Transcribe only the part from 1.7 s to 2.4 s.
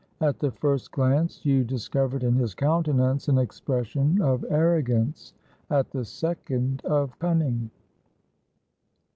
covered in